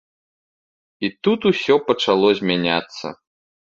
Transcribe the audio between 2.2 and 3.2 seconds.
змяняцца.